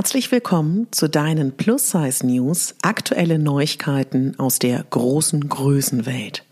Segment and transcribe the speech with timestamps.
[0.00, 6.42] Herzlich willkommen zu deinen Plus-Size News, aktuelle Neuigkeiten aus der großen Größenwelt.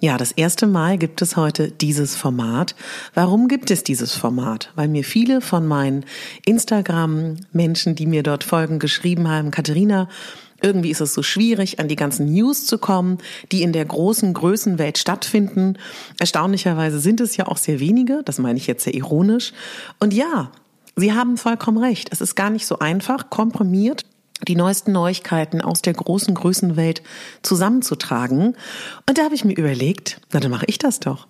[0.00, 2.74] Ja, das erste Mal gibt es heute dieses Format.
[3.14, 4.70] Warum gibt es dieses Format?
[4.74, 6.04] Weil mir viele von meinen
[6.44, 10.10] Instagram-Menschen, die mir dort folgen, geschrieben haben, Katharina,
[10.60, 13.16] irgendwie ist es so schwierig, an die ganzen News zu kommen,
[13.50, 15.78] die in der großen Größenwelt stattfinden.
[16.18, 19.54] Erstaunlicherweise sind es ja auch sehr wenige, das meine ich jetzt sehr ironisch.
[20.00, 20.52] Und ja,
[21.00, 22.10] Sie haben vollkommen recht.
[22.12, 24.04] Es ist gar nicht so einfach, komprimiert
[24.46, 27.02] die neuesten Neuigkeiten aus der großen Größenwelt
[27.42, 28.56] zusammenzutragen.
[29.08, 31.26] Und da habe ich mir überlegt, na dann mache ich das doch.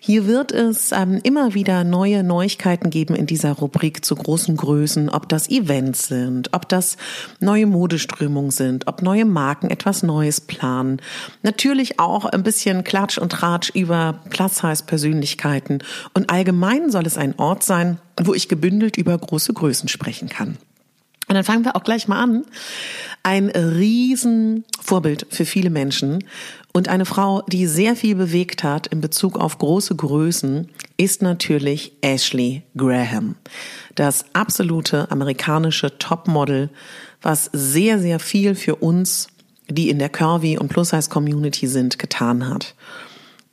[0.00, 5.08] Hier wird es ähm, immer wieder neue Neuigkeiten geben in dieser Rubrik zu großen Größen,
[5.08, 6.96] ob das Events sind, ob das
[7.40, 11.00] neue Modeströmungen sind, ob neue Marken etwas Neues planen.
[11.42, 15.78] Natürlich auch ein bisschen Klatsch und Tratsch über Plus-Size-Persönlichkeiten.
[16.14, 20.58] Und allgemein soll es ein Ort sein, wo ich gebündelt über große Größen sprechen kann.
[21.28, 22.44] Und dann fangen wir auch gleich mal an.
[23.22, 26.24] Ein Riesenvorbild für viele Menschen
[26.72, 31.92] und eine Frau, die sehr viel bewegt hat in Bezug auf große Größen, ist natürlich
[32.00, 33.34] Ashley Graham.
[33.96, 36.70] Das absolute amerikanische Topmodel,
[37.22, 39.28] was sehr, sehr viel für uns,
[39.68, 42.76] die in der Curvy- und Plus-Size-Community sind, getan hat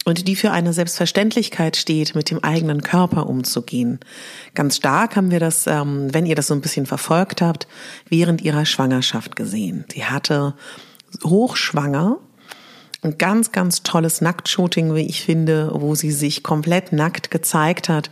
[0.06, 4.00] und die für eine Selbstverständlichkeit steht, mit dem eigenen Körper umzugehen.
[4.54, 7.68] Ganz stark haben wir das, ähm, wenn ihr das so ein bisschen verfolgt habt,
[8.10, 9.86] während ihrer Schwangerschaft gesehen.
[9.92, 10.56] Sie hatte
[11.24, 12.18] hochschwanger
[13.04, 18.10] ein ganz, ganz tolles Nacktshooting, wie ich finde, wo sie sich komplett nackt gezeigt hat,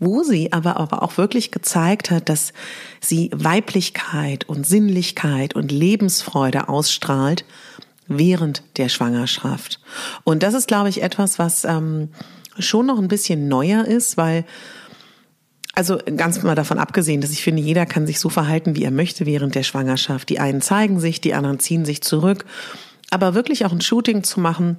[0.00, 2.52] wo sie aber, aber auch wirklich gezeigt hat, dass
[3.00, 7.44] sie Weiblichkeit und Sinnlichkeit und Lebensfreude ausstrahlt
[8.06, 9.80] während der Schwangerschaft.
[10.24, 12.10] Und das ist, glaube ich, etwas, was ähm,
[12.58, 14.44] schon noch ein bisschen neuer ist, weil
[15.74, 18.92] also ganz mal davon abgesehen, dass ich finde, jeder kann sich so verhalten, wie er
[18.92, 20.28] möchte während der Schwangerschaft.
[20.28, 22.44] Die einen zeigen sich, die anderen ziehen sich zurück.
[23.10, 24.76] Aber wirklich auch ein Shooting zu machen,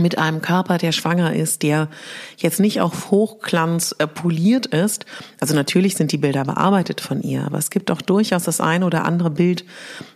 [0.00, 1.88] mit einem Körper, der schwanger ist, der
[2.36, 5.06] jetzt nicht auf Hochglanz äh, poliert ist.
[5.40, 8.82] Also natürlich sind die Bilder bearbeitet von ihr, aber es gibt auch durchaus das ein
[8.82, 9.64] oder andere Bild,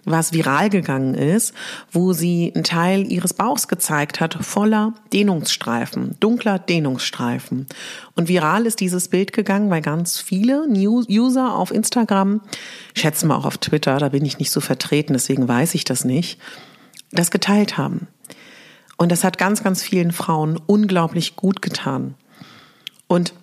[0.04, 1.54] was viral gegangen ist,
[1.90, 7.66] wo sie einen Teil ihres Bauchs gezeigt hat, voller Dehnungsstreifen, dunkler Dehnungsstreifen.
[8.14, 12.40] Und viral ist dieses Bild gegangen, weil ganz viele User auf Instagram,
[12.94, 16.04] schätzen wir auch auf Twitter, da bin ich nicht so vertreten, deswegen weiß ich das
[16.04, 16.38] nicht,
[17.10, 18.08] das geteilt haben.
[19.02, 22.14] Und das hat ganz, ganz vielen Frauen unglaublich gut getan.
[23.08, 23.34] Und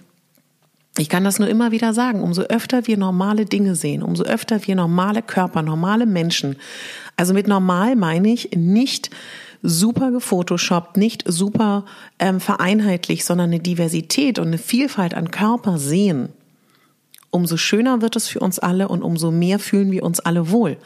[0.97, 4.65] ich kann das nur immer wieder sagen, umso öfter wir normale Dinge sehen, umso öfter
[4.65, 6.56] wir normale Körper, normale Menschen,
[7.17, 9.09] also mit normal meine ich nicht
[9.61, 11.83] super gefotoshoppt, nicht super
[12.19, 16.29] ähm, vereinheitlicht, sondern eine Diversität und eine Vielfalt an Körper sehen,
[17.31, 20.77] umso schöner wird es für uns alle und umso mehr fühlen wir uns alle wohl.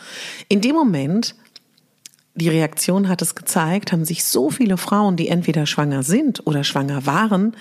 [0.50, 1.36] In dem Moment,
[2.36, 6.64] die Reaktion hat es gezeigt, haben sich so viele Frauen, die entweder schwanger sind oder
[6.64, 7.56] schwanger waren,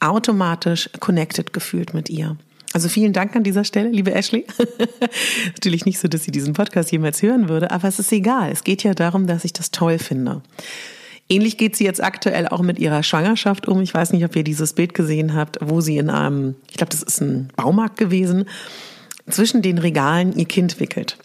[0.00, 2.36] automatisch connected gefühlt mit ihr.
[2.72, 4.46] Also vielen Dank an dieser Stelle, liebe Ashley.
[5.46, 8.50] Natürlich nicht so, dass sie diesen Podcast jemals hören würde, aber es ist egal.
[8.50, 10.40] Es geht ja darum, dass ich das toll finde.
[11.28, 13.80] Ähnlich geht sie jetzt aktuell auch mit ihrer Schwangerschaft um.
[13.82, 16.90] Ich weiß nicht, ob ihr dieses Bild gesehen habt, wo sie in einem, ich glaube,
[16.90, 18.46] das ist ein Baumarkt gewesen,
[19.28, 21.18] zwischen den Regalen ihr Kind wickelt.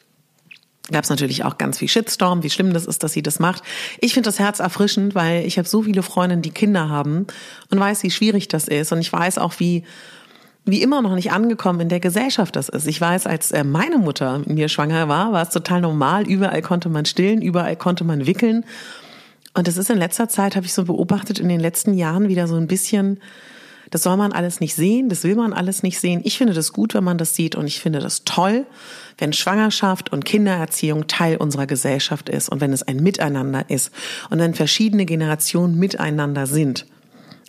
[0.92, 3.64] Gab es natürlich auch ganz viel Shitstorm, wie schlimm das ist, dass sie das macht.
[4.00, 7.28] Ich finde das Herz erfrischend, weil ich habe so viele Freundinnen, die Kinder haben
[7.70, 8.92] und weiß, wie schwierig das ist.
[8.92, 9.84] Und ich weiß auch, wie
[10.68, 12.88] wie immer noch nicht angekommen in der Gesellschaft das ist.
[12.88, 16.28] Ich weiß, als äh, meine Mutter mir schwanger war, war es total normal.
[16.28, 18.66] Überall konnte man stillen, überall konnte man wickeln.
[19.54, 22.48] Und das ist in letzter Zeit, habe ich so beobachtet, in den letzten Jahren wieder
[22.48, 23.22] so ein bisschen
[23.90, 26.22] das soll man alles nicht sehen, das will man alles nicht sehen.
[26.24, 28.66] Ich finde das gut, wenn man das sieht und ich finde das toll,
[29.18, 33.92] wenn Schwangerschaft und Kindererziehung Teil unserer Gesellschaft ist und wenn es ein Miteinander ist
[34.30, 36.86] und wenn verschiedene Generationen miteinander sind.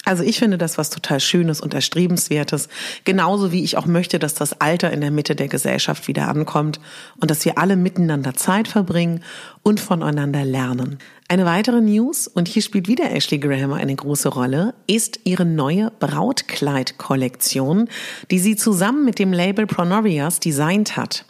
[0.08, 2.70] Also ich finde das was total Schönes und Erstrebenswertes,
[3.04, 6.80] genauso wie ich auch möchte, dass das Alter in der Mitte der Gesellschaft wieder ankommt
[7.20, 9.22] und dass wir alle miteinander Zeit verbringen
[9.62, 10.96] und voneinander lernen.
[11.28, 15.92] Eine weitere News, und hier spielt wieder Ashley Graham eine große Rolle, ist ihre neue
[16.00, 17.90] Brautkleid-Kollektion,
[18.30, 21.26] die sie zusammen mit dem Label Pronorias designt hat.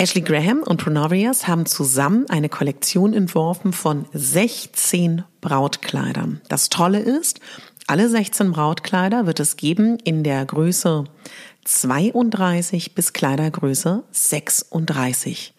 [0.00, 6.40] Ashley Graham und Pronorias haben zusammen eine Kollektion entworfen von 16 Brautkleidern.
[6.48, 7.40] Das Tolle ist,
[7.88, 11.04] alle 16 Brautkleider wird es geben in der Größe
[11.64, 15.54] 32 bis Kleidergröße 36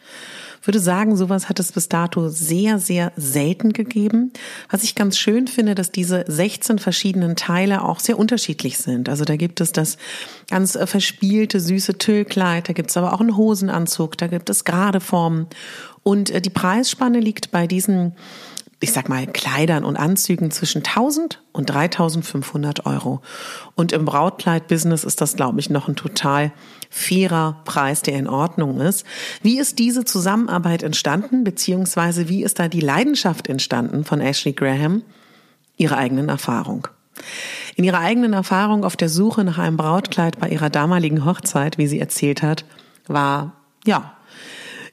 [0.70, 4.32] würde sagen, sowas hat es bis dato sehr, sehr selten gegeben.
[4.70, 9.10] Was ich ganz schön finde, dass diese 16 verschiedenen Teile auch sehr unterschiedlich sind.
[9.10, 9.98] Also da gibt es das
[10.48, 14.64] ganz äh, verspielte, süße Tüllkleid, da gibt es aber auch einen Hosenanzug, da gibt es
[14.64, 15.48] gerade Formen.
[16.04, 18.14] Und äh, die Preisspanne liegt bei diesen
[18.82, 23.22] ich sag mal, Kleidern und Anzügen zwischen 1000 und 3500 Euro.
[23.76, 26.54] Und im Brautkleid-Business ist das, glaube ich, noch ein total
[26.90, 29.06] fairer Preis, der in Ordnung ist.
[29.42, 35.04] Wie ist diese Zusammenarbeit entstanden, beziehungsweise wie ist da die Leidenschaft entstanden von Ashley Graham?
[35.76, 36.88] Ihre eigenen Erfahrung.
[37.76, 41.88] In ihrer eigenen Erfahrung auf der Suche nach einem Brautkleid bei ihrer damaligen Hochzeit, wie
[41.88, 42.64] sie erzählt hat,
[43.08, 43.54] war,
[43.86, 44.14] ja,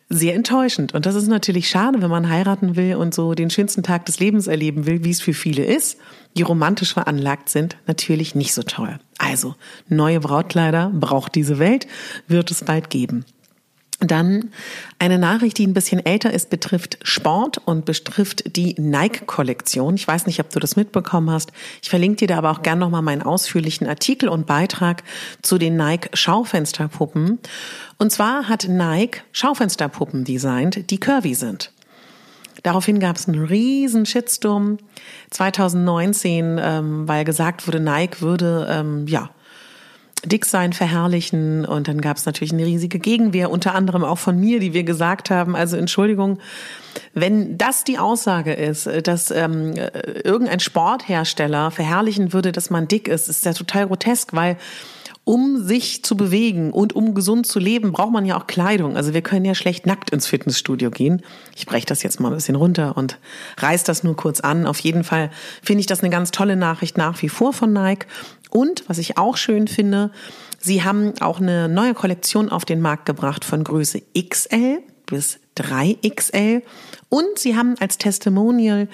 [0.09, 0.95] sehr enttäuschend.
[0.95, 4.21] Und das ist natürlich schade, wenn man heiraten will und so den schönsten Tag des
[4.21, 5.99] Lebens erleben will, wie es für viele ist,
[6.37, 8.99] die romantisch veranlagt sind, natürlich nicht so toll.
[9.19, 9.55] Also,
[9.89, 11.87] neue Brautkleider braucht diese Welt,
[12.29, 13.25] wird es bald geben.
[14.01, 14.51] Dann
[14.99, 19.95] eine Nachricht, die ein bisschen älter ist, betrifft Sport und betrifft die Nike-Kollektion.
[19.95, 21.51] Ich weiß nicht, ob du das mitbekommen hast.
[21.81, 25.03] Ich verlinke dir da aber auch gern nochmal meinen ausführlichen Artikel und Beitrag
[25.41, 27.39] zu den Nike-Schaufensterpuppen.
[27.97, 31.73] Und zwar hat Nike Schaufensterpuppen designt, die curvy sind.
[32.63, 34.77] Daraufhin gab es einen riesen Shitstorm
[35.31, 39.31] 2019, ähm, weil gesagt wurde, Nike würde ähm, ja
[40.25, 41.65] Dicksein verherrlichen.
[41.65, 44.85] Und dann gab es natürlich eine riesige Gegenwehr, unter anderem auch von mir, die wir
[44.85, 46.39] gesagt haben, also Entschuldigung,
[47.13, 49.75] wenn das die Aussage ist, dass ähm,
[50.25, 54.57] irgendein Sporthersteller verherrlichen würde, dass man dick ist, ist ja total grotesk, weil
[55.27, 58.97] um sich zu bewegen und um gesund zu leben, braucht man ja auch Kleidung.
[58.97, 61.21] Also wir können ja schlecht nackt ins Fitnessstudio gehen.
[61.57, 63.19] Ich breche das jetzt mal ein bisschen runter und
[63.59, 64.69] reiß das nur kurz an.
[64.69, 65.33] Auf jeden Fall
[65.65, 68.07] finde ich das eine ganz tolle Nachricht nach wie vor von Nike.
[68.51, 70.13] Und was ich auch schön finde,
[70.61, 76.63] sie haben auch eine neue Kollektion auf den Markt gebracht von Größe XL bis 3XL.
[77.09, 78.87] Und sie haben als Testimonial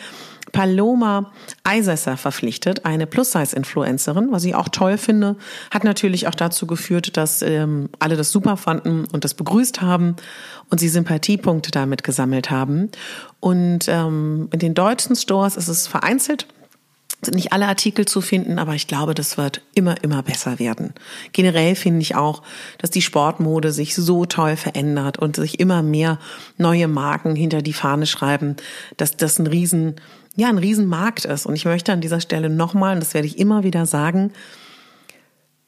[0.51, 1.33] Paloma
[1.65, 5.37] Eisesser verpflichtet, eine Plus-Size-Influencerin, was ich auch toll finde,
[5.71, 10.17] hat natürlich auch dazu geführt, dass ähm, alle das super fanden und das begrüßt haben
[10.71, 12.91] und sie Sympathiepunkte damit gesammelt haben.
[13.41, 16.47] Und ähm, in den deutschen Stores ist es vereinzelt
[17.25, 20.93] sind nicht alle Artikel zu finden, aber ich glaube, das wird immer, immer besser werden.
[21.33, 22.43] Generell finde ich auch,
[22.79, 26.19] dass die Sportmode sich so toll verändert und sich immer mehr
[26.59, 28.57] neue Marken hinter die Fahne schreiben,
[28.97, 29.97] dass das ein riesen,
[30.37, 31.47] ja, ein Riesenmarkt ist.
[31.47, 34.33] Und ich möchte an dieser Stelle nochmal, und das werde ich immer wieder sagen,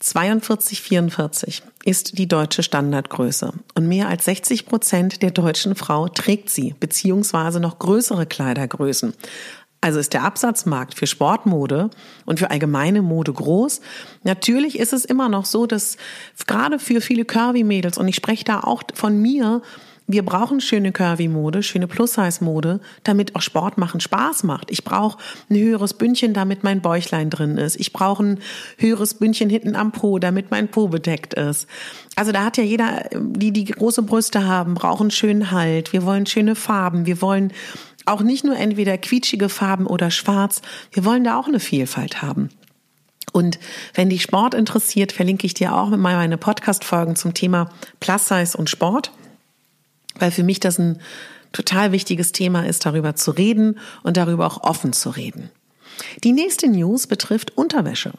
[0.00, 6.50] 42, 44 ist die deutsche Standardgröße und mehr als 60 Prozent der deutschen Frau trägt
[6.50, 9.14] sie, beziehungsweise noch größere Kleidergrößen.
[9.80, 11.90] Also ist der Absatzmarkt für Sportmode
[12.26, 13.80] und für allgemeine Mode groß.
[14.25, 15.97] Natürlich ist es immer noch so, dass
[16.47, 19.62] gerade für viele Curvy-Mädels, und ich spreche da auch von mir,
[20.06, 24.70] wir brauchen schöne Curvy-Mode, schöne Plus-Size-Mode, damit auch Sport machen Spaß macht.
[24.70, 25.18] Ich brauche
[25.49, 27.76] ein höheres Bündchen, damit mein Bäuchlein drin ist.
[27.76, 28.40] Ich brauche ein
[28.76, 31.66] höheres Bündchen hinten am Po, damit mein Po bedeckt ist.
[32.16, 35.94] Also da hat ja jeder, die die große Brüste haben, brauchen schönen Halt.
[35.94, 37.06] Wir wollen schöne Farben.
[37.06, 37.52] Wir wollen
[38.04, 40.61] auch nicht nur entweder quietschige Farben oder schwarz.
[40.92, 42.50] Wir wollen da auch eine Vielfalt haben.
[43.32, 43.58] Und
[43.94, 48.56] wenn dich Sport interessiert, verlinke ich dir auch mit meine Podcast-Folgen zum Thema Plus Size
[48.56, 49.11] und Sport,
[50.18, 51.00] weil für mich das ein
[51.52, 55.50] total wichtiges Thema ist, darüber zu reden und darüber auch offen zu reden.
[56.25, 58.12] Die nächste News betrifft Unterwäsche.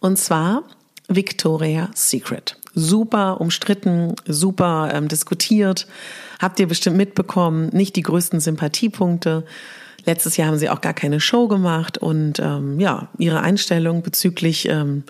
[0.00, 0.64] Und zwar
[1.08, 2.56] Victoria's Secret.
[2.74, 5.86] Super umstritten, super ähm, diskutiert.
[6.40, 9.44] Habt ihr bestimmt mitbekommen, nicht die größten Sympathiepunkte.
[10.04, 14.68] Letztes Jahr haben sie auch gar keine Show gemacht und ähm, ja, ihre Einstellung bezüglich
[14.68, 15.04] ähm,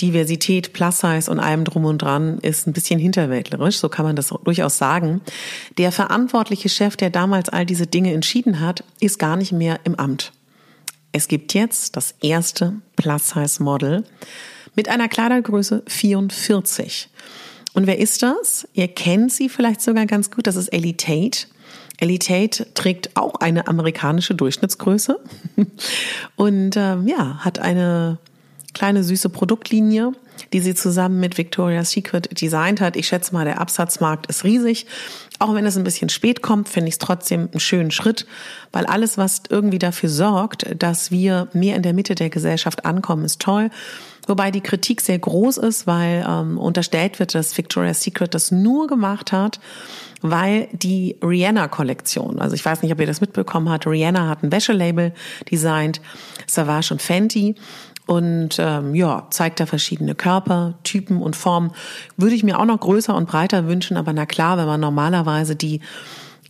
[0.00, 4.16] Diversität, Plus Size und allem drum und dran ist ein bisschen hinterwäldlerisch, so kann man
[4.16, 5.22] das durchaus sagen.
[5.78, 9.94] Der verantwortliche Chef, der damals all diese Dinge entschieden hat, ist gar nicht mehr im
[9.94, 10.32] Amt.
[11.12, 14.04] Es gibt jetzt das erste Plus Size Model
[14.74, 17.08] mit einer Kleidergröße 44.
[17.72, 18.68] Und wer ist das?
[18.72, 20.46] Ihr kennt sie vielleicht sogar ganz gut.
[20.46, 21.46] Das ist Ellie Tate.
[22.04, 25.18] Ellie Tate trägt auch eine amerikanische Durchschnittsgröße.
[26.36, 28.18] Und ähm, ja, hat eine
[28.74, 30.12] kleine süße Produktlinie,
[30.52, 32.96] die sie zusammen mit Victoria's Secret designt hat.
[32.96, 34.86] Ich schätze mal, der Absatzmarkt ist riesig.
[35.38, 38.26] Auch wenn es ein bisschen spät kommt, finde ich es trotzdem einen schönen Schritt,
[38.72, 43.24] weil alles, was irgendwie dafür sorgt, dass wir mehr in der Mitte der Gesellschaft ankommen,
[43.24, 43.70] ist toll.
[44.26, 48.86] Wobei die Kritik sehr groß ist, weil ähm, unterstellt wird, dass Victoria's Secret das nur
[48.86, 49.60] gemacht hat,
[50.22, 54.52] weil die Rihanna-Kollektion, also ich weiß nicht, ob ihr das mitbekommen habt, Rihanna hat ein
[54.52, 55.12] Wäschelabel
[55.50, 56.00] designt,
[56.46, 57.56] Savage und Fenty
[58.06, 61.72] und ähm, ja, zeigt da verschiedene Körper, Typen und Formen.
[62.16, 65.56] Würde ich mir auch noch größer und breiter wünschen, aber na klar, wenn man normalerweise
[65.56, 65.80] die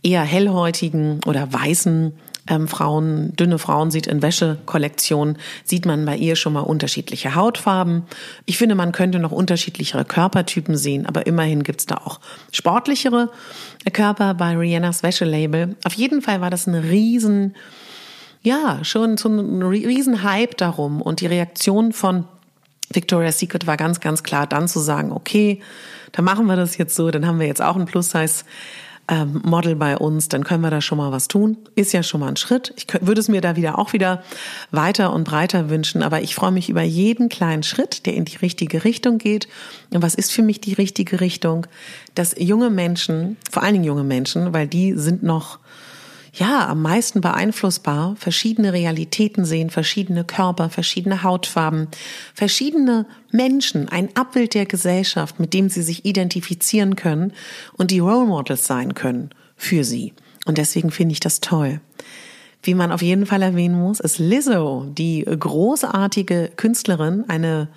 [0.03, 2.13] eher hellhäutigen oder weißen
[2.47, 8.03] ähm, Frauen, dünne Frauen sieht in Wäschekollektionen, sieht man bei ihr schon mal unterschiedliche Hautfarben.
[8.45, 12.19] Ich finde, man könnte noch unterschiedlichere Körpertypen sehen, aber immerhin gibt's da auch
[12.51, 13.31] sportlichere
[13.93, 15.75] Körper bei Rihannas Wäschelabel.
[15.83, 17.55] Auf jeden Fall war das ein riesen,
[18.45, 22.25] ja, schon so ein riesen Hype darum und die Reaktion von
[22.91, 25.61] Victoria's Secret war ganz, ganz klar dann zu sagen, okay,
[26.11, 28.45] dann machen wir das jetzt so, dann haben wir jetzt auch ein Plus-Size
[29.07, 29.41] ähm,
[29.77, 31.57] bei uns, dann können wir da schon mal was tun.
[31.75, 32.73] Ist ja schon mal ein Schritt.
[32.75, 34.23] Ich würde es mir da wieder auch wieder
[34.71, 38.37] weiter und breiter wünschen, aber ich freue mich über jeden kleinen Schritt, der in die
[38.37, 39.47] richtige Richtung geht.
[39.93, 41.67] Und was ist für mich die richtige Richtung?
[42.15, 45.59] Dass junge Menschen, vor allen Dingen junge Menschen, weil die sind noch
[46.37, 51.87] ja, am meisten beeinflussbar, verschiedene Realitäten sehen, verschiedene Körper, verschiedene Hautfarben,
[52.33, 57.31] verschiedene Menschen, ein Abbild der Gesellschaft, mit dem sie sich identifizieren können
[57.77, 60.13] und die Role Models sein können für sie.
[60.45, 61.79] Und deswegen finde ich das toll.
[62.61, 67.69] Wie man auf jeden Fall erwähnen muss, ist Lizzo, die großartige Künstlerin, eine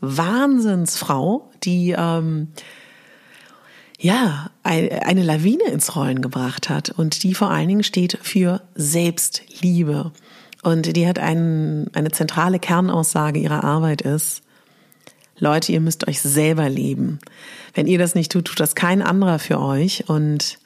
[0.00, 2.48] Wahnsinnsfrau, die ähm,
[3.98, 10.12] ja, eine Lawine ins Rollen gebracht hat und die vor allen Dingen steht für Selbstliebe.
[10.62, 14.42] Und die hat einen, eine zentrale Kernaussage ihrer Arbeit ist,
[15.40, 17.20] Leute, ihr müsst euch selber lieben.
[17.74, 20.08] Wenn ihr das nicht tut, tut das kein anderer für euch.
[20.08, 20.58] Und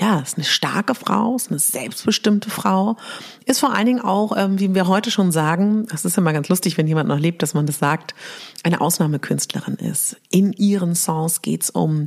[0.00, 2.96] ja, ist eine starke Frau, ist eine selbstbestimmte Frau,
[3.46, 6.48] ist vor allen Dingen auch, ähm, wie wir heute schon sagen, das ist immer ganz
[6.48, 8.14] lustig, wenn jemand noch lebt, dass man das sagt,
[8.62, 10.16] eine Ausnahmekünstlerin ist.
[10.30, 12.06] In ihren Songs geht's um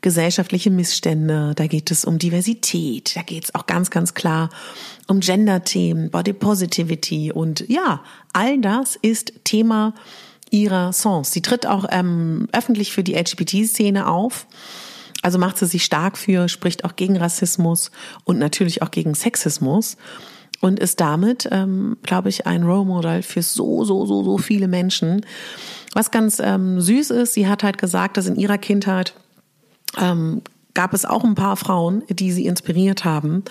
[0.00, 4.50] gesellschaftliche Missstände, da geht es um Diversität, da geht's auch ganz, ganz klar
[5.06, 8.02] um Gender-Themen, Body Positivity und ja,
[8.32, 9.94] all das ist Thema
[10.50, 11.30] ihrer Songs.
[11.30, 14.46] Sie tritt auch ähm, öffentlich für die LGBT-Szene auf
[15.22, 17.90] also macht sie sich stark für, spricht auch gegen Rassismus
[18.24, 19.96] und natürlich auch gegen Sexismus
[20.60, 24.68] und ist damit, ähm, glaube ich, ein Role Model für so, so, so, so viele
[24.68, 25.24] Menschen.
[25.94, 29.14] Was ganz ähm, süß ist, sie hat halt gesagt, dass in ihrer Kindheit
[29.96, 30.42] ähm,
[30.74, 33.44] gab es auch ein paar Frauen, die sie inspiriert haben.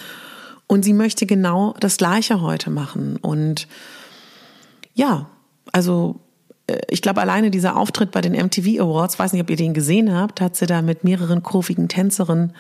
[0.67, 3.17] Und sie möchte genau das Gleiche heute machen.
[3.17, 3.67] Und
[4.93, 5.29] ja,
[5.71, 6.19] also
[6.89, 10.13] ich glaube, alleine dieser Auftritt bei den MTV Awards, weiß nicht, ob ihr den gesehen
[10.13, 12.53] habt, hat sie da mit mehreren kurvigen Tänzerinnen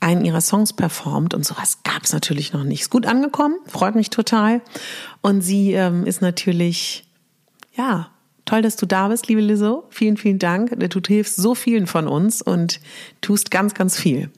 [0.00, 2.82] einen ihrer Songs performt und sowas gab es natürlich noch nicht.
[2.82, 4.60] Ist gut angekommen, freut mich total.
[5.20, 7.04] Und sie ähm, ist natürlich,
[7.74, 8.10] ja,
[8.44, 9.84] toll, dass du da bist, liebe Lizzo.
[9.90, 10.78] Vielen, vielen Dank.
[10.78, 12.80] Du hilfst so vielen von uns und
[13.20, 14.30] tust ganz, ganz viel.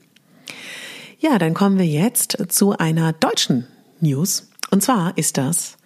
[1.19, 3.65] Ja, dann kommen wir jetzt zu einer deutschen
[3.99, 4.49] News.
[4.69, 5.77] Und zwar ist das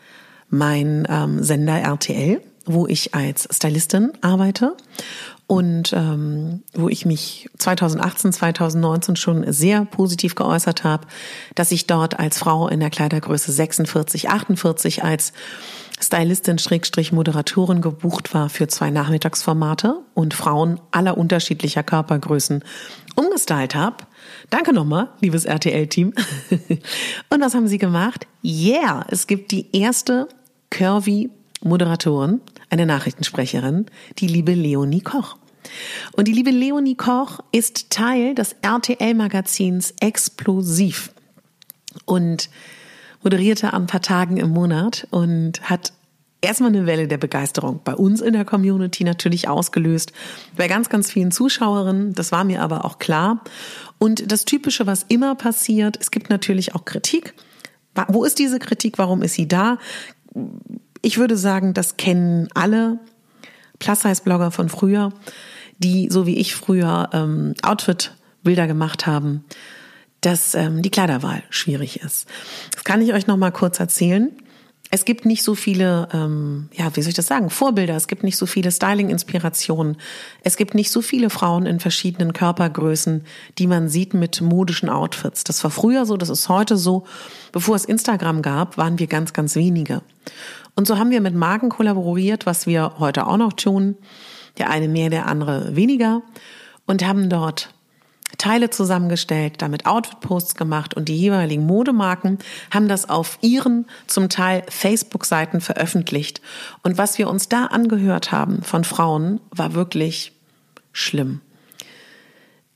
[0.49, 4.77] mein ähm, Sender RTL wo ich als Stylistin arbeite
[5.47, 11.07] und ähm, wo ich mich 2018, 2019 schon sehr positiv geäußert habe,
[11.55, 15.33] dass ich dort als Frau in der Kleidergröße 46, 48 als
[15.99, 22.63] Stylistin Schrägstrich Moderatorin gebucht war für zwei Nachmittagsformate und Frauen aller unterschiedlicher Körpergrößen
[23.15, 23.97] umgestylt habe.
[24.51, 26.13] Danke nochmal, liebes RTL-Team.
[27.31, 28.27] und was haben sie gemacht?
[28.43, 30.29] Yeah, es gibt die erste
[30.69, 33.85] Curvy Moderatorin, eine Nachrichtensprecherin,
[34.17, 35.37] die liebe Leonie Koch.
[36.13, 41.11] Und die liebe Leonie Koch ist Teil des RTL-Magazins Explosiv
[42.05, 42.49] und
[43.23, 45.93] moderierte ein paar Tagen im Monat und hat
[46.41, 50.13] erstmal eine Welle der Begeisterung bei uns in der Community natürlich ausgelöst,
[50.55, 52.13] bei ganz, ganz vielen Zuschauerinnen.
[52.13, 53.43] Das war mir aber auch klar.
[53.97, 57.33] Und das Typische, was immer passiert, es gibt natürlich auch Kritik.
[58.07, 58.97] Wo ist diese Kritik?
[58.97, 59.77] Warum ist sie da?
[61.01, 62.99] Ich würde sagen, das kennen alle
[63.79, 65.13] Plus-Size-Blogger von früher,
[65.77, 69.45] die, so wie ich früher, ähm, Outfit-Bilder gemacht haben,
[70.21, 72.27] dass ähm, die Kleiderwahl schwierig ist.
[72.73, 74.31] Das kann ich euch noch mal kurz erzählen
[74.91, 77.95] es gibt nicht so viele, ähm, ja, wie soll ich das sagen, Vorbilder.
[77.95, 79.97] Es gibt nicht so viele Styling-Inspirationen.
[80.43, 83.23] Es gibt nicht so viele Frauen in verschiedenen Körpergrößen,
[83.59, 85.43] die man sieht mit modischen Outfits.
[85.43, 87.05] Das war früher so, das ist heute so.
[87.51, 90.01] Bevor es Instagram gab, waren wir ganz, ganz wenige.
[90.79, 93.97] Und so haben wir mit Marken kollaboriert, was wir heute auch noch tun.
[94.57, 96.21] Der eine mehr, der andere weniger.
[96.85, 97.73] Und haben dort
[98.37, 102.39] Teile zusammengestellt, damit Outfit-Posts gemacht und die jeweiligen Modemarken
[102.71, 106.41] haben das auf ihren zum Teil Facebook-Seiten veröffentlicht.
[106.81, 110.31] Und was wir uns da angehört haben von Frauen, war wirklich
[110.93, 111.41] schlimm.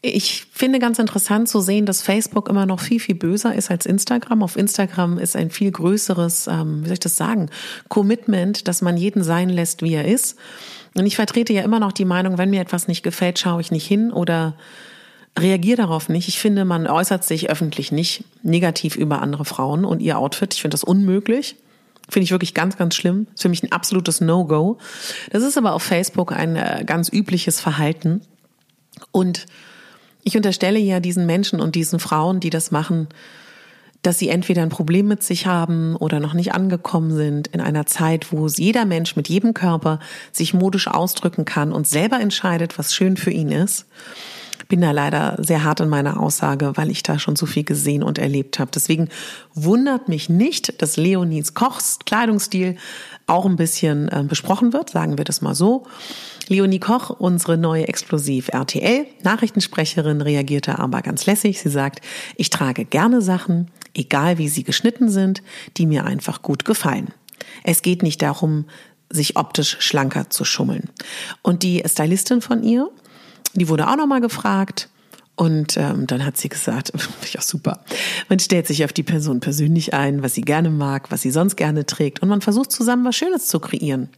[0.06, 3.86] Ich finde ganz interessant zu sehen, dass Facebook immer noch viel, viel böser ist als
[3.86, 4.44] Instagram.
[4.44, 7.50] Auf Instagram ist ein viel größeres, ähm, wie soll ich das sagen,
[7.88, 10.38] Commitment, dass man jeden sein lässt, wie er ist.
[10.94, 13.72] Und ich vertrete ja immer noch die Meinung, wenn mir etwas nicht gefällt, schaue ich
[13.72, 14.58] nicht hin oder
[15.40, 16.28] reagiere darauf nicht.
[16.28, 20.54] Ich finde, man äußert sich öffentlich nicht negativ über andere Frauen und ihr Outfit.
[20.54, 21.56] Ich finde das unmöglich.
[22.10, 23.28] Finde ich wirklich ganz, ganz schlimm.
[23.34, 24.80] ist für mich ein absolutes No-Go.
[25.32, 28.20] Das ist aber auf Facebook ein äh, ganz übliches Verhalten.
[29.14, 29.46] Und
[30.24, 33.08] ich unterstelle ja diesen Menschen und diesen Frauen, die das machen,
[34.02, 37.86] dass sie entweder ein Problem mit sich haben oder noch nicht angekommen sind in einer
[37.86, 40.00] Zeit, wo jeder Mensch mit jedem Körper
[40.32, 43.86] sich modisch ausdrücken kann und selber entscheidet, was schön für ihn ist
[44.74, 48.02] bin da leider sehr hart in meiner Aussage, weil ich da schon so viel gesehen
[48.02, 48.72] und erlebt habe.
[48.74, 49.10] Deswegen
[49.54, 52.78] wundert mich nicht, dass Leonies Kochs Kleidungsstil
[53.28, 55.86] auch ein bisschen äh, besprochen wird, sagen wir das mal so.
[56.48, 61.62] Leonie Koch, unsere neue Explosiv RTL Nachrichtensprecherin, reagierte aber ganz lässig.
[61.62, 62.02] Sie sagt,
[62.36, 65.42] ich trage gerne Sachen, egal wie sie geschnitten sind,
[65.78, 67.10] die mir einfach gut gefallen.
[67.64, 68.66] Es geht nicht darum,
[69.10, 70.90] sich optisch schlanker zu schummeln.
[71.42, 72.90] Und die Stylistin von ihr,
[73.54, 74.90] die wurde auch nochmal gefragt.
[75.36, 76.94] Und ähm, dann hat sie gesagt,
[77.34, 77.80] ja super,
[78.30, 81.56] man stellt sich auf die Person persönlich ein, was sie gerne mag, was sie sonst
[81.56, 84.10] gerne trägt und man versucht zusammen was Schönes zu kreieren.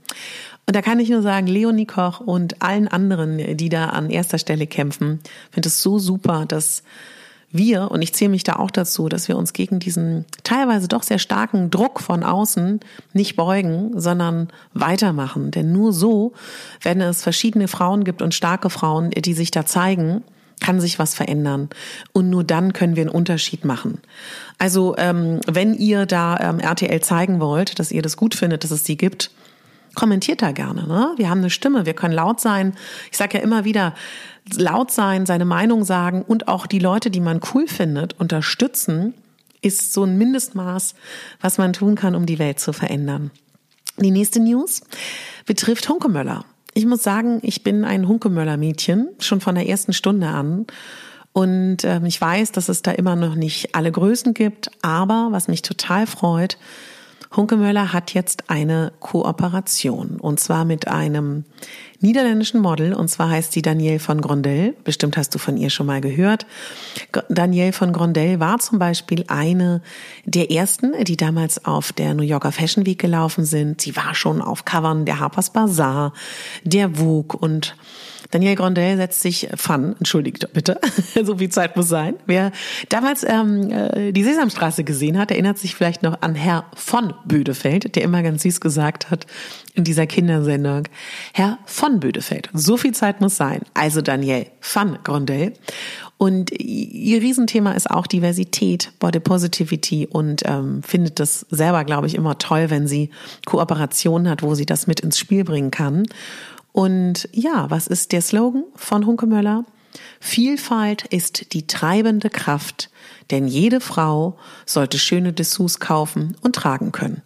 [0.67, 4.39] Und da kann ich nur sagen, Leonie Koch und allen anderen, die da an erster
[4.39, 5.19] Stelle kämpfen,
[5.51, 6.84] finde es so super, dass
[7.51, 11.04] wir, und ich zähle mich da auch dazu, dass wir uns gegen diesen teilweise doch
[11.04, 12.80] sehr starken Druck von außen
[13.13, 15.51] nicht beugen, sondern weitermachen.
[15.51, 16.34] Denn nur so,
[16.82, 20.23] wenn es verschiedene Frauen gibt und starke Frauen, die sich da zeigen,
[20.59, 21.69] kann sich was verändern.
[22.13, 23.99] Und nur dann können wir einen Unterschied machen.
[24.57, 28.71] Also ähm, wenn ihr da ähm, RTL zeigen wollt, dass ihr das gut findet, dass
[28.71, 29.31] es sie gibt,
[29.95, 30.87] kommentiert da gerne.
[30.87, 31.13] Ne?
[31.17, 32.75] Wir haben eine Stimme, wir können laut sein.
[33.11, 33.93] Ich sage ja immer wieder,
[34.53, 39.13] laut sein, seine Meinung sagen und auch die Leute, die man cool findet, unterstützen,
[39.61, 40.93] ist so ein Mindestmaß,
[41.41, 43.31] was man tun kann, um die Welt zu verändern.
[43.97, 44.81] Die nächste News
[45.45, 46.45] betrifft Hunkemöller.
[46.77, 50.67] Ich muss sagen, ich bin ein Hunkemöller-Mädchen, schon von der ersten Stunde an.
[51.31, 55.47] Und äh, ich weiß, dass es da immer noch nicht alle Größen gibt, aber was
[55.47, 56.57] mich total freut,
[57.33, 61.45] Hunkemöller hat jetzt eine Kooperation und zwar mit einem
[62.05, 64.75] niederländischen Model und zwar heißt sie Danielle von Grondel.
[64.83, 66.45] Bestimmt hast du von ihr schon mal gehört.
[67.29, 69.81] Danielle von Grondel war zum Beispiel eine
[70.23, 73.81] der ersten, die damals auf der New Yorker Fashion Week gelaufen sind.
[73.81, 76.13] Sie war schon auf Covern der Harper's Bazaar,
[76.63, 77.75] der Vogue und
[78.31, 80.79] Daniel Grondel setzt sich Fun, entschuldigt bitte,
[81.23, 82.15] so viel Zeit muss sein.
[82.25, 82.51] Wer
[82.89, 87.95] damals ähm, äh, die Sesamstraße gesehen hat, erinnert sich vielleicht noch an Herr von Bödefeld,
[87.95, 89.25] der immer ganz süß gesagt hat
[89.73, 90.83] in dieser Kindersendung,
[91.33, 92.49] Herr von Bödefeld.
[92.53, 93.61] So viel Zeit muss sein.
[93.73, 95.53] Also Daniel van Grondel.
[96.17, 102.15] Und ihr Riesenthema ist auch Diversität, Body Positivity und ähm, findet das selber, glaube ich,
[102.15, 103.09] immer toll, wenn sie
[103.45, 106.05] Kooperationen hat, wo sie das mit ins Spiel bringen kann.
[106.75, 109.63] Und ja, was ist der Slogan von Hunke Möller?
[110.19, 112.89] Vielfalt ist die treibende Kraft,
[113.31, 117.21] denn jede Frau sollte schöne Dessous kaufen und tragen können.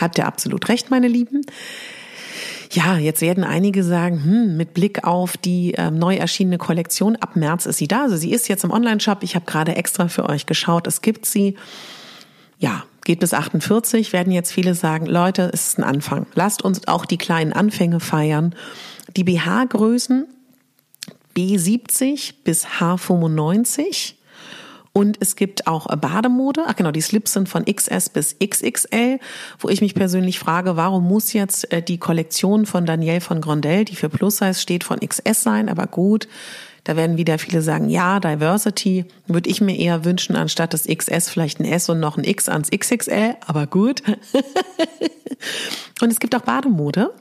[0.00, 1.42] Habt ihr absolut recht, meine Lieben?
[2.72, 7.36] Ja, jetzt werden einige sagen, hm, mit Blick auf die ähm, neu erschienene Kollektion, ab
[7.36, 8.02] März ist sie da.
[8.02, 9.22] Also sie ist jetzt im Online-Shop.
[9.22, 10.88] Ich habe gerade extra für euch geschaut.
[10.88, 11.54] Es gibt sie.
[12.58, 16.26] Ja, geht bis 48, werden jetzt viele sagen, Leute, es ist ein Anfang.
[16.34, 18.54] Lasst uns auch die kleinen Anfänge feiern.
[19.16, 20.26] Die BH-Größen
[21.34, 24.12] B70 bis H95
[24.92, 26.64] Und es gibt auch Bademode.
[26.66, 29.20] Ach genau, die Slips sind von XS bis XXL,
[29.58, 33.86] wo ich mich persönlich frage, warum muss jetzt äh, die Kollektion von Danielle von Grondel,
[33.86, 35.70] die für Plus Size steht, von XS sein?
[35.70, 36.28] Aber gut,
[36.88, 41.28] da werden wieder viele sagen, ja, Diversity würde ich mir eher wünschen, anstatt das XS
[41.28, 44.02] vielleicht ein S und noch ein X ans XXL, aber gut.
[46.00, 47.12] und es gibt auch Bademode.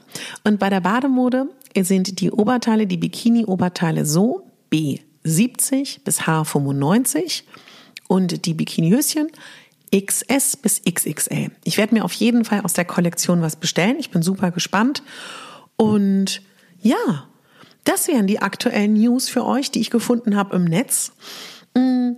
[0.45, 7.43] Und bei der Bademode sind die Oberteile, die Bikini-Oberteile so B70 bis H95
[8.07, 9.27] und die Bikinihöschen
[9.93, 11.51] XS bis XXL.
[11.65, 13.97] Ich werde mir auf jeden Fall aus der Kollektion was bestellen.
[13.99, 15.03] Ich bin super gespannt.
[15.75, 16.41] Und
[16.81, 17.27] ja,
[17.87, 21.13] das wären die aktuellen News für euch, die ich gefunden habe im Netz.
[21.73, 22.11] Mm,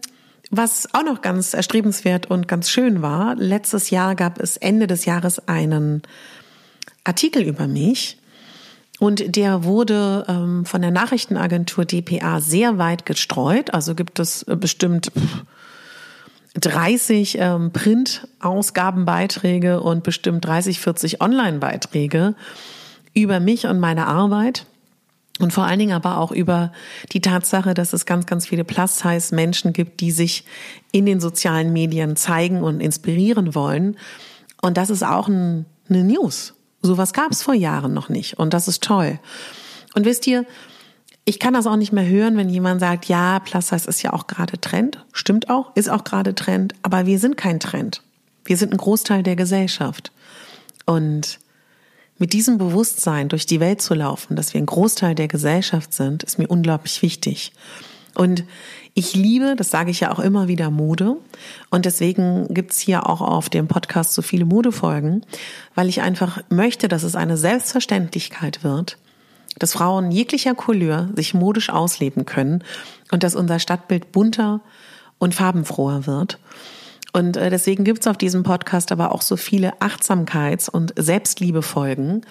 [0.51, 5.05] was auch noch ganz erstrebenswert und ganz schön war, letztes Jahr gab es Ende des
[5.05, 6.01] Jahres einen
[7.03, 8.17] Artikel über mich
[8.99, 13.73] und der wurde ähm, von der Nachrichtenagentur dpa sehr weit gestreut.
[13.73, 15.11] Also gibt es äh, bestimmt
[16.55, 22.35] 30 ähm, Print-Ausgabenbeiträge und bestimmt 30, 40 Online-Beiträge
[23.13, 24.65] über mich und meine Arbeit.
[25.39, 26.71] Und vor allen Dingen aber auch über
[27.13, 30.43] die Tatsache, dass es ganz, ganz viele Plus-Size-Menschen gibt, die sich
[30.91, 33.97] in den sozialen Medien zeigen und inspirieren wollen.
[34.61, 36.55] Und das ist auch ein, eine News.
[36.81, 38.37] Sowas gab es vor Jahren noch nicht.
[38.37, 39.19] Und das ist toll.
[39.95, 40.45] Und wisst ihr,
[41.23, 44.27] ich kann das auch nicht mehr hören, wenn jemand sagt, ja, Plus-Size ist ja auch
[44.27, 45.05] gerade Trend.
[45.13, 46.73] Stimmt auch, ist auch gerade Trend.
[46.81, 48.01] Aber wir sind kein Trend.
[48.43, 50.11] Wir sind ein Großteil der Gesellschaft.
[50.85, 51.39] Und
[52.19, 56.23] mit diesem Bewusstsein durch die Welt zu laufen, dass wir ein Großteil der Gesellschaft sind,
[56.23, 57.53] ist mir unglaublich wichtig.
[58.15, 58.43] Und
[58.93, 61.15] ich liebe, das sage ich ja auch immer wieder, Mode.
[61.69, 65.25] Und deswegen gibt's hier auch auf dem Podcast so viele Modefolgen,
[65.75, 68.97] weil ich einfach möchte, dass es eine Selbstverständlichkeit wird,
[69.57, 72.63] dass Frauen jeglicher Couleur sich modisch ausleben können
[73.11, 74.59] und dass unser Stadtbild bunter
[75.17, 76.39] und farbenfroher wird.
[77.13, 82.25] Und äh, deswegen gibt's auf diesem Podcast aber auch so viele Achtsamkeits- und Selbstliebefolgen,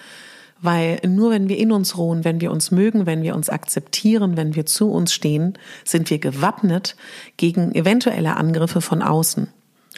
[0.61, 4.37] weil nur wenn wir in uns ruhen, wenn wir uns mögen, wenn wir uns akzeptieren,
[4.37, 6.95] wenn wir zu uns stehen, sind wir gewappnet
[7.37, 9.47] gegen eventuelle Angriffe von außen.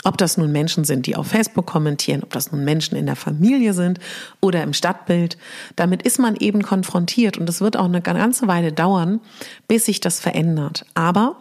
[0.04, 3.16] Ob das nun Menschen sind, die auf Facebook kommentieren, ob das nun Menschen in der
[3.16, 4.00] Familie sind
[4.40, 5.38] oder im Stadtbild,
[5.76, 9.20] damit ist man eben konfrontiert und es wird auch eine ganze Weile dauern,
[9.68, 10.86] bis sich das verändert.
[10.96, 11.38] Aber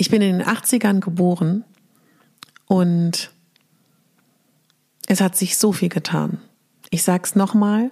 [0.00, 1.62] ich bin in den 80ern geboren
[2.66, 3.30] und
[5.06, 6.38] es hat sich so viel getan.
[6.88, 7.90] Ich sag's nochmal.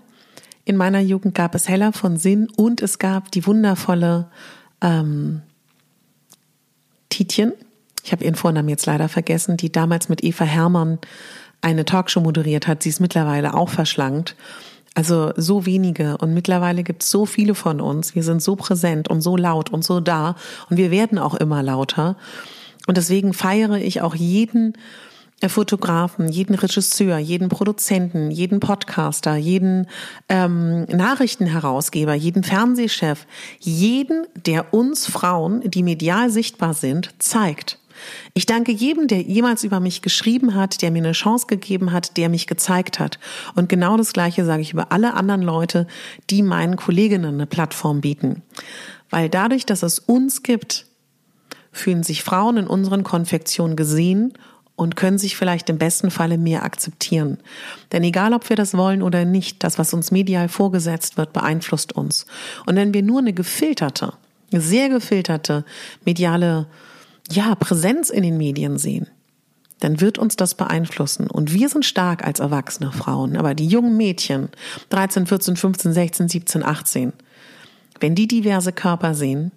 [0.65, 4.31] In meiner Jugend gab es Heller von Sinn und es gab die wundervolle
[4.81, 5.43] ähm,
[7.11, 7.53] Tietjen.
[8.03, 10.99] Ich habe ihren Vornamen jetzt leider vergessen, die damals mit Eva Hermann
[11.61, 12.83] eine Talkshow moderiert hat.
[12.83, 14.35] Sie ist mittlerweile auch verschlankt.
[14.99, 18.17] Also so wenige und mittlerweile gibt es so viele von uns.
[18.17, 20.35] Wir sind so präsent und so laut und so da
[20.71, 22.17] und wir werden auch immer lauter.
[22.89, 24.73] Und deswegen feiere ich auch jeden
[25.41, 29.87] äh, Fotografen, jeden Regisseur, jeden Produzenten, jeden Podcaster, jeden
[30.29, 33.25] ähm, Nachrichtenherausgeber, jeden Fernsehchef,
[33.61, 37.79] jeden, der uns Frauen, die medial sichtbar sind, zeigt.
[38.35, 42.17] Ich danke jedem, der jemals über mich geschrieben hat, der mir eine Chance gegeben hat,
[42.17, 43.19] der mich gezeigt hat.
[43.55, 45.87] Und genau das Gleiche sage ich über alle anderen Leute,
[46.31, 48.43] die meinen Kolleginnen eine Plattform bieten.
[49.11, 50.87] Weil dadurch, dass es uns gibt,
[51.73, 54.33] fühlen sich Frauen in unseren Konfektionen gesehen
[54.79, 57.39] und können sich vielleicht im besten Falle mehr akzeptieren.
[57.91, 61.93] Denn egal, ob wir das wollen oder nicht, das, was uns medial vorgesetzt wird, beeinflusst
[61.93, 62.27] uns.
[62.65, 64.13] Und wenn wir nur eine gefilterte,
[64.53, 65.65] sehr gefilterte
[66.05, 66.67] mediale
[67.31, 69.09] ja, Präsenz in den Medien sehen,
[69.81, 71.31] dann wird uns das beeinflussen.
[71.31, 73.37] Und wir sind stark als erwachsene Frauen.
[73.37, 74.49] Aber die jungen Mädchen,
[74.91, 77.13] 13, 14, 15, 16, 17, 18,
[78.01, 79.53] wenn die diverse Körper sehen,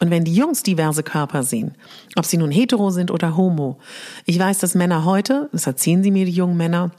[0.00, 1.76] und wenn die Jungs diverse Körper sehen,
[2.16, 3.78] ob sie nun hetero sind oder homo,
[4.26, 6.90] ich weiß, dass Männer heute, das erzählen sie mir, die jungen Männer,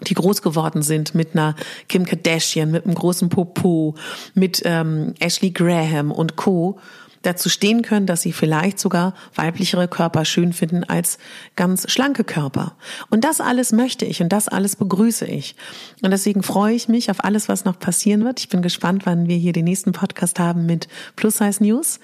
[0.00, 1.54] die groß geworden sind mit einer
[1.88, 3.94] Kim Kardashian, mit einem großen Popo,
[4.34, 6.78] mit ähm, Ashley Graham und Co
[7.26, 11.18] dazu stehen können, dass sie vielleicht sogar weiblichere Körper schön finden als
[11.56, 12.76] ganz schlanke Körper.
[13.10, 15.56] Und das alles möchte ich und das alles begrüße ich.
[16.02, 18.40] Und deswegen freue ich mich auf alles, was noch passieren wird.
[18.40, 22.00] Ich bin gespannt, wann wir hier den nächsten Podcast haben mit Plus Size News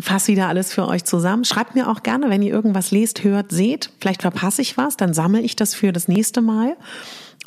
[0.00, 1.44] fasse wieder alles für euch zusammen.
[1.44, 3.90] Schreibt mir auch gerne, wenn ihr irgendwas lest, hört, seht.
[4.00, 6.76] Vielleicht verpasse ich was, dann sammle ich das für das nächste Mal.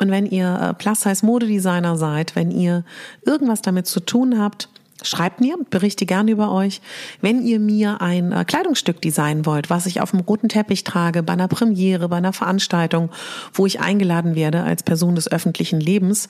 [0.00, 2.84] Und wenn ihr äh, Plus-Size Modedesigner seid, wenn ihr
[3.24, 4.68] irgendwas damit zu tun habt,
[5.02, 6.80] Schreibt mir, berichte gerne über euch.
[7.20, 11.22] Wenn ihr mir ein äh, Kleidungsstück designen wollt, was ich auf dem roten Teppich trage,
[11.22, 13.10] bei einer Premiere, bei einer Veranstaltung,
[13.52, 16.28] wo ich eingeladen werde als Person des öffentlichen Lebens,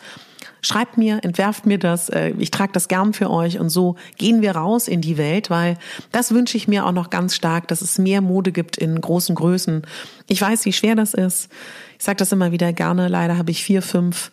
[0.62, 2.08] schreibt mir, entwerft mir das.
[2.08, 5.50] Äh, ich trage das gern für euch und so gehen wir raus in die Welt,
[5.50, 5.76] weil
[6.10, 9.34] das wünsche ich mir auch noch ganz stark, dass es mehr Mode gibt in großen
[9.34, 9.82] Größen.
[10.28, 11.50] Ich weiß, wie schwer das ist.
[11.98, 13.08] Ich sage das immer wieder gerne.
[13.08, 14.30] Leider habe ich vier, fünf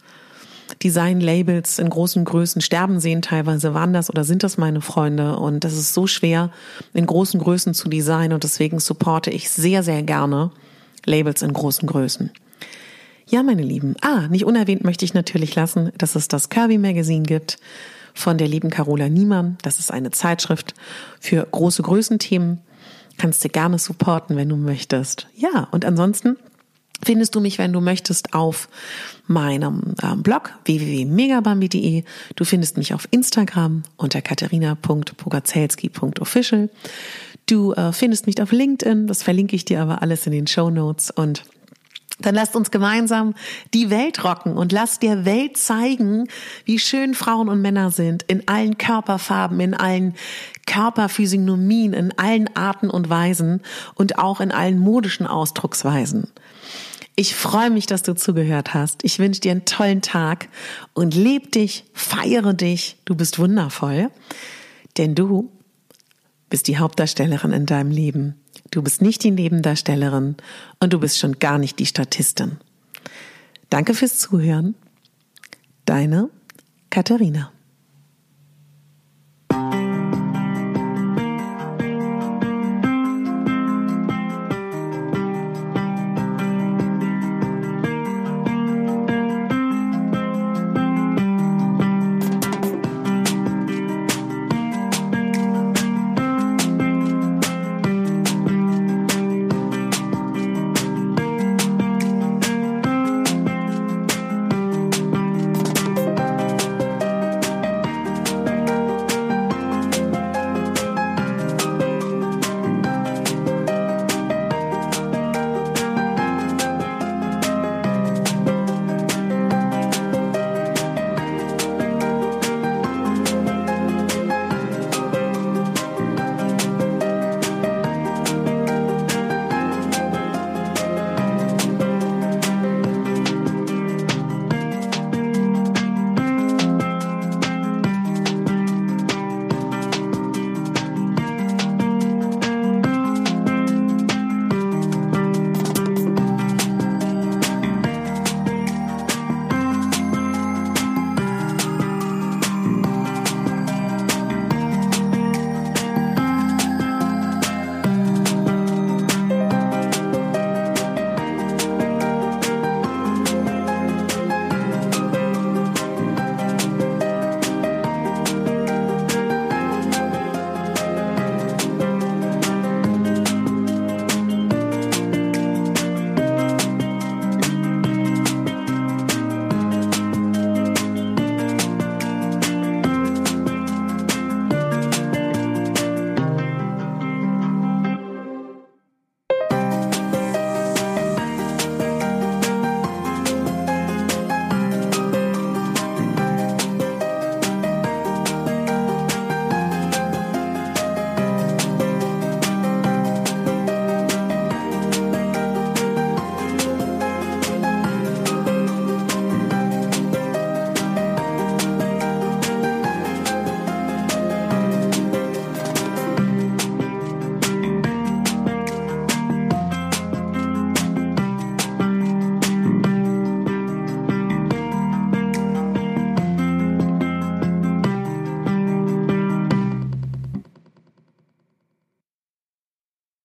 [0.76, 3.22] Design-Labels in großen Größen sterben sehen.
[3.22, 5.38] Teilweise waren das oder sind das meine Freunde.
[5.38, 6.52] Und das ist so schwer,
[6.94, 8.34] in großen Größen zu designen.
[8.34, 10.52] Und deswegen supporte ich sehr, sehr gerne
[11.06, 12.32] Labels in großen Größen.
[13.28, 13.96] Ja, meine Lieben.
[14.02, 17.60] Ah, nicht unerwähnt möchte ich natürlich lassen, dass es das Kirby Magazine gibt
[18.14, 19.58] von der lieben Carola Niemann.
[19.62, 20.74] Das ist eine Zeitschrift
[21.20, 22.60] für große Größenthemen.
[23.18, 25.28] Kannst du gerne supporten, wenn du möchtest.
[25.36, 26.38] Ja, und ansonsten
[27.04, 28.70] findest du mich, wenn du möchtest, auf
[29.28, 32.04] meinem ähm, Blog www.megabambi.de.
[32.36, 36.70] Du findest mich auf Instagram unter katharina.pogazelski.official.
[37.46, 40.70] Du äh, findest mich auf LinkedIn, das verlinke ich dir aber alles in den Show
[40.70, 41.44] Notes und
[42.22, 43.34] dann lasst uns gemeinsam
[43.74, 46.28] die Welt rocken und lasst der Welt zeigen,
[46.66, 50.16] wie schön Frauen und Männer sind, in allen Körperfarben, in allen
[50.68, 53.62] Körperphysiognomien, in allen Arten und Weisen
[53.96, 56.28] und auch in allen modischen Ausdrucksweisen.
[57.20, 59.04] Ich freue mich, dass du zugehört hast.
[59.04, 60.48] Ich wünsche dir einen tollen Tag
[60.94, 62.96] und leb dich, feiere dich.
[63.04, 64.10] Du bist wundervoll,
[64.98, 65.52] denn du
[66.50, 68.36] bist die Hauptdarstellerin in deinem Leben.
[68.72, 70.38] Du bist nicht die Nebendarstellerin
[70.80, 72.58] und du bist schon gar nicht die Statistin.
[73.70, 74.76] Danke fürs Zuhören.
[75.84, 76.30] Deine
[76.90, 77.52] Katharina.